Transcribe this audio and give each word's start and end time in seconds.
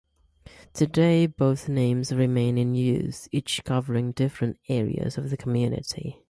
Today, 0.73 1.27
both 1.27 1.69
names 1.69 2.11
remain 2.11 2.57
is 2.57 2.75
use, 2.75 3.27
each 3.31 3.63
covering 3.63 4.13
different 4.13 4.57
areas 4.67 5.15
of 5.15 5.29
the 5.29 5.37
community. 5.37 6.19